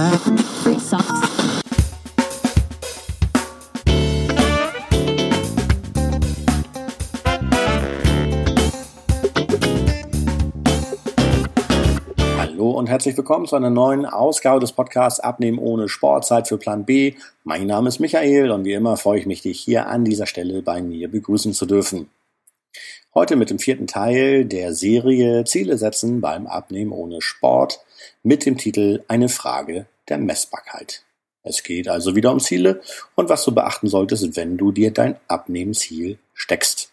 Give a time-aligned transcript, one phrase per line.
[0.00, 0.08] Hallo
[12.70, 17.12] und herzlich willkommen zu einer neuen Ausgabe des Podcasts Abnehmen ohne Sportzeit für Plan B.
[17.44, 20.62] Mein Name ist Michael und wie immer freue ich mich, dich hier an dieser Stelle
[20.62, 22.08] bei mir begrüßen zu dürfen.
[23.12, 27.80] Heute mit dem vierten Teil der Serie Ziele setzen beim Abnehmen ohne Sport
[28.22, 31.02] mit dem Titel Eine Frage der Messbarkeit.
[31.42, 32.80] Es geht also wieder um Ziele
[33.16, 36.92] und was du beachten solltest, wenn du dir dein Abnehmziel steckst.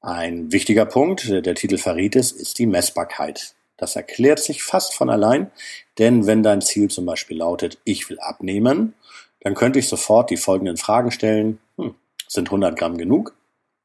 [0.00, 3.54] Ein wichtiger Punkt, der Titel verrät es, ist die Messbarkeit.
[3.76, 5.50] Das erklärt sich fast von allein,
[5.98, 8.94] denn wenn dein Ziel zum Beispiel lautet, ich will abnehmen,
[9.40, 11.60] dann könnte ich sofort die folgenden Fragen stellen.
[11.76, 11.94] Hm,
[12.26, 13.34] sind 100 Gramm genug?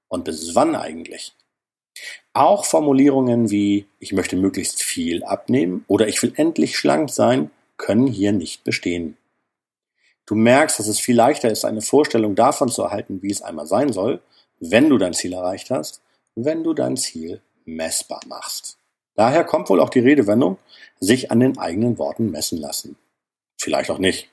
[0.09, 1.33] Und bis wann eigentlich?
[2.33, 8.07] Auch Formulierungen wie ich möchte möglichst viel abnehmen oder ich will endlich schlank sein können
[8.07, 9.17] hier nicht bestehen.
[10.25, 13.65] Du merkst, dass es viel leichter ist, eine Vorstellung davon zu erhalten, wie es einmal
[13.65, 14.21] sein soll,
[14.59, 16.01] wenn du dein Ziel erreicht hast,
[16.35, 18.77] wenn du dein Ziel messbar machst.
[19.15, 20.57] Daher kommt wohl auch die Redewendung,
[20.99, 22.95] sich an den eigenen Worten messen lassen.
[23.57, 24.29] Vielleicht auch nicht.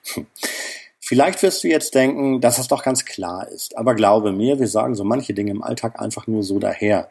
[1.08, 3.78] Vielleicht wirst du jetzt denken, dass es doch ganz klar ist.
[3.78, 7.08] Aber glaube mir, wir sagen so manche Dinge im Alltag einfach nur so daher.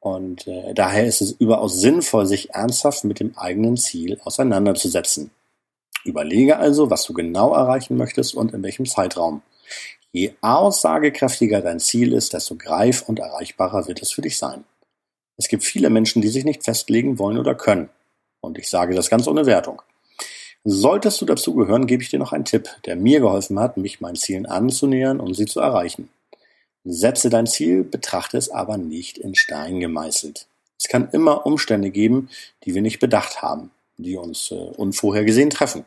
[0.00, 5.30] Und äh, daher ist es überaus sinnvoll, sich ernsthaft mit dem eigenen Ziel auseinanderzusetzen.
[6.04, 9.42] Überlege also, was du genau erreichen möchtest und in welchem Zeitraum.
[10.10, 14.64] Je aussagekräftiger dein Ziel ist, desto greif und erreichbarer wird es für dich sein.
[15.36, 17.90] Es gibt viele Menschen, die sich nicht festlegen wollen oder können.
[18.40, 19.82] Und ich sage das ganz ohne Wertung.
[20.68, 24.16] Solltest du dazugehören, gebe ich dir noch einen Tipp, der mir geholfen hat, mich meinen
[24.16, 26.08] Zielen anzunähern und sie zu erreichen.
[26.82, 30.48] Setze dein Ziel, betrachte es aber nicht in Stein gemeißelt.
[30.76, 32.30] Es kann immer Umstände geben,
[32.64, 35.84] die wir nicht bedacht haben, die uns äh, unvorhergesehen treffen,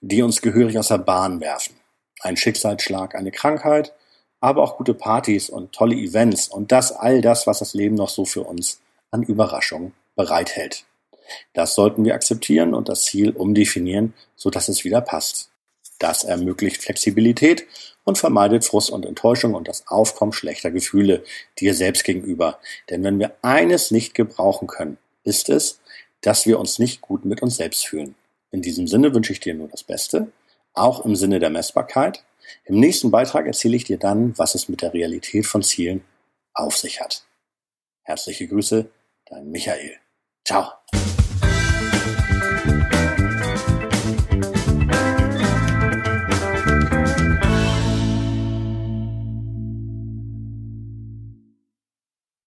[0.00, 1.74] die uns gehörig aus der Bahn werfen.
[2.20, 3.92] Ein Schicksalsschlag, eine Krankheit,
[4.40, 8.08] aber auch gute Partys und tolle Events und das all das, was das Leben noch
[8.08, 8.80] so für uns
[9.10, 10.86] an Überraschungen bereithält.
[11.52, 15.50] Das sollten wir akzeptieren und das Ziel umdefinieren, so dass es wieder passt.
[15.98, 17.66] Das ermöglicht Flexibilität
[18.04, 21.24] und vermeidet Frust und Enttäuschung und das Aufkommen schlechter Gefühle
[21.58, 22.58] dir selbst gegenüber.
[22.90, 25.80] Denn wenn wir eines nicht gebrauchen können, ist es,
[26.20, 28.14] dass wir uns nicht gut mit uns selbst fühlen.
[28.50, 30.28] In diesem Sinne wünsche ich dir nur das Beste,
[30.74, 32.24] auch im Sinne der Messbarkeit
[32.64, 36.04] im nächsten Beitrag erzähle ich dir dann, was es mit der Realität von Zielen
[36.52, 37.26] auf sich hat.
[38.02, 38.90] Herzliche Grüße,
[39.26, 39.98] dein Michael.
[40.44, 40.62] 走。